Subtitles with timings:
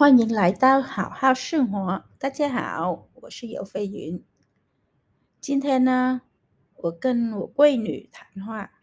[0.00, 2.06] 欢迎来到好好生活。
[2.18, 4.24] 大家好，我是尤飞云。
[5.42, 6.22] 今天呢，
[6.74, 8.80] 我跟我闺女谈话。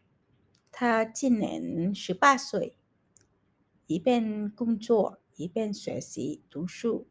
[0.72, 2.78] 她今年十八岁，
[3.88, 7.08] 一边工作一边学习读书。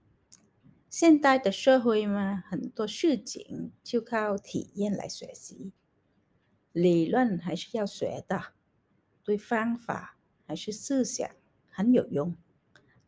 [0.88, 5.73] 现代的社会嘛，很多事情就靠体验来学习。
[6.70, 8.52] 理论还是要学的，
[9.25, 10.16] 对方法
[10.46, 11.29] 还是思想
[11.68, 12.36] 很有用。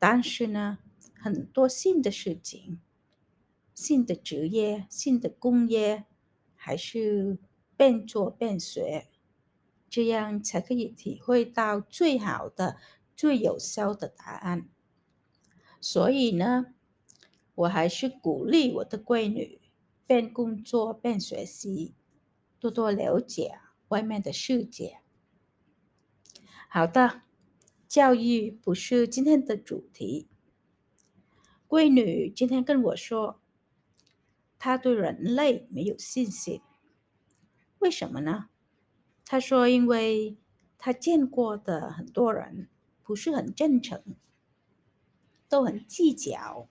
[0.01, 0.79] 但是呢，
[1.21, 2.81] 很多新的事情、
[3.75, 6.05] 新的职业、新的工业，
[6.55, 7.39] 还是
[7.77, 9.09] 边做边学，
[9.91, 12.77] 这样才可以体会到最好的、
[13.17, 14.69] 最有效的答案。
[15.81, 16.75] 所以呢，
[17.55, 19.61] 我还是鼓励我的闺女
[20.07, 21.95] 边工作边学习，
[22.59, 24.99] 多多了解外面的世界。
[26.69, 27.23] 好的，
[27.89, 30.29] 教育不是今天的主题。
[31.69, 33.43] 闺女今天跟我说，
[34.59, 36.63] 她对人类没有信心。
[37.79, 38.49] 为什么呢？
[39.27, 40.39] 她说，因为
[40.79, 42.71] 她见过的很多人
[43.03, 44.03] 不是很真诚，
[45.47, 46.71] 都很计较，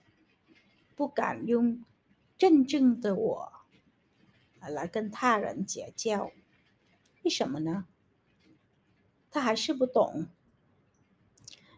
[0.96, 1.84] 不敢用
[2.36, 3.52] 真正的我
[4.58, 6.32] 来跟他人结交。
[7.22, 7.86] 为什么呢？
[9.30, 10.26] 她还是不懂。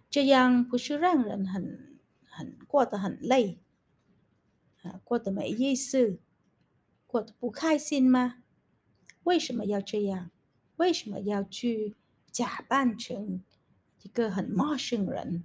[0.09, 1.90] 这样不是让人很。
[2.67, 3.61] 过得很累，
[4.83, 6.21] 啊，过得没意思，
[7.07, 8.43] 过得不开心吗？
[9.25, 10.31] 为什么要这样？
[10.77, 11.97] 为什么要去
[12.31, 13.43] 假扮成
[14.03, 15.45] 一个很陌生人？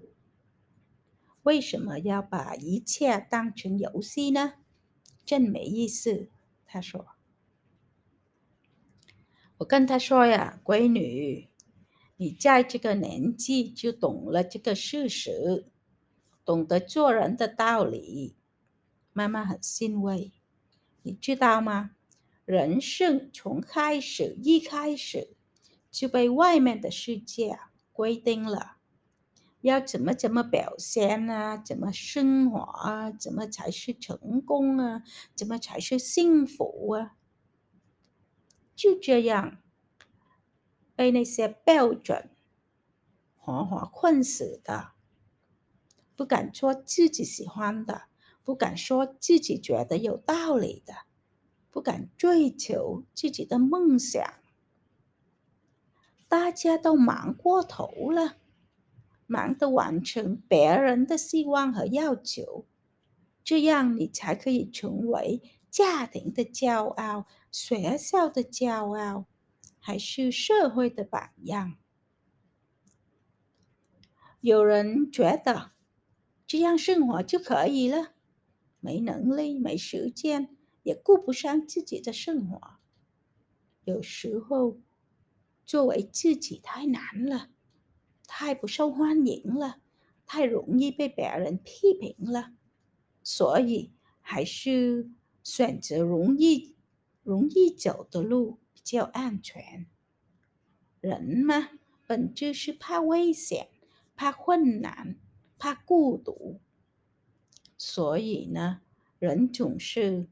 [1.43, 4.53] 为什么要把一切当成游戏呢？
[5.25, 6.29] 真没意思。
[6.66, 7.07] 他说
[9.59, 11.49] ：“我跟他说呀，闺女，
[12.17, 15.66] 你在这个年纪就懂了这个事实。”
[16.45, 18.38] 懂得做人的道理，
[19.11, 20.31] 妈妈很欣慰。
[21.01, 21.91] 你知道吗？
[22.45, 25.35] 人生从开始一开始
[25.89, 27.57] 就被外面的世界
[27.91, 28.78] 规定了，
[29.61, 31.57] 要怎么怎么表现啊？
[31.57, 33.09] 怎么生活啊？
[33.09, 35.01] 怎么才是成功啊？
[35.34, 37.17] 怎么才是幸福啊？
[38.75, 39.57] 就这样
[40.95, 42.29] 被那些标准
[43.38, 44.94] 活活困死的。
[46.16, 48.03] 不敢做自己喜欢的，
[48.44, 50.94] 不敢说自己觉得有道理的，
[51.70, 54.24] 不敢追求自己的梦想。
[56.28, 58.38] 大家都忙过头了，
[59.28, 62.66] 忙得完成别人的希望和要求，
[63.44, 69.26] 这样你才可以成为家庭的骄傲、学校的骄傲，
[69.80, 71.76] 还是社会的榜样。
[74.40, 75.75] 有人觉得。
[76.47, 78.13] 这样生活就可以了，
[78.79, 82.78] 没能力、没时间，也顾不上自己的生活。
[83.83, 84.78] 有时候，
[85.66, 87.50] 作为自己太难了，
[88.28, 89.78] 太不受欢迎了，
[90.28, 92.53] 太容易被别人批评了，
[93.23, 93.91] 所以
[94.22, 95.09] 还是
[95.44, 96.75] 选择容易、
[97.23, 99.88] 容易走的路比较安全。
[101.01, 101.69] 人嘛，
[102.05, 103.69] 本就是怕危险，
[104.16, 105.17] 怕困难。
[105.57, 106.59] 怕孤独，
[107.77, 108.81] 所以呢，
[109.19, 110.27] 人总是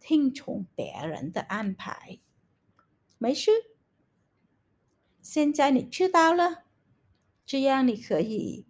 [0.00, 2.18] 听从别人的安排。
[3.18, 3.50] 没事，
[5.22, 6.64] 现在你知道了，
[7.44, 8.66] 这样你可以，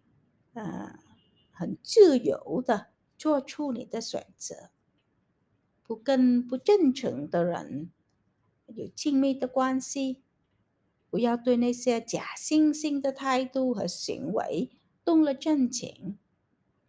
[0.53, 0.99] 呃，
[1.51, 4.71] 很自由的做出你的选择，
[5.83, 7.91] 不跟不真诚的人
[8.67, 10.23] 有亲密的关系，
[11.11, 14.71] 不要对那些假惺惺的态度和行为。
[15.07, 16.19] 动了真情，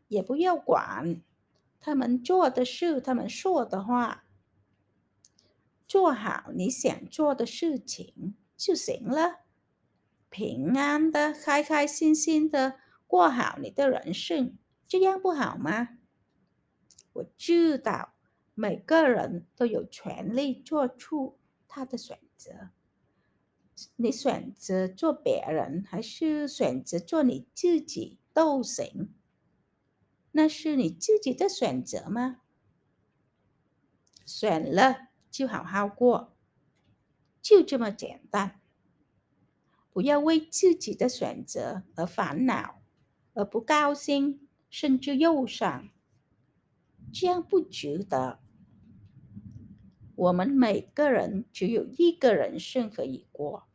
[0.08, 1.22] 也不要管
[1.80, 4.26] 他们做的事，他们说的话，
[5.88, 9.42] 做好你想做的事情就行了，
[10.32, 16.00] 平安的、开开心心的过好你的人生，这样不好吗？
[17.14, 18.16] 我知道
[18.56, 21.38] 每个人都有权利做出
[21.68, 22.72] 他的选择。
[23.96, 29.14] 你选择做别人，还是选择做你自己都行。
[30.32, 32.42] 那是你自己的选择吗？
[34.26, 36.36] 选了就好好过，
[37.42, 38.60] 就这么简单。
[39.92, 42.82] 不要为自己的选择而烦恼，
[43.34, 45.90] 而不高兴，甚至忧伤，
[47.12, 48.40] 这样不值得。
[50.18, 53.68] 我们每个人只有一个人生可以过，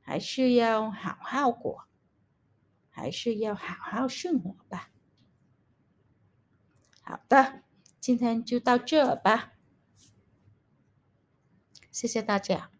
[0.00, 1.84] 还是要好好过，
[2.90, 4.90] 还是要好好生活吧。
[7.02, 7.62] 好的，
[8.00, 9.52] 今天就到这吧，
[11.92, 12.71] 谢谢大家。